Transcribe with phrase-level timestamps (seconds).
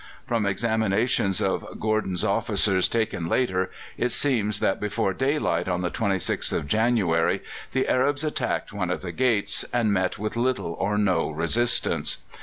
[0.25, 3.69] From examinations of Gordon's officers taken later
[3.99, 9.03] it seems that before daylight on the 26th of January the Arabs attacked one of
[9.03, 12.17] the gates, and met with little or no resistance.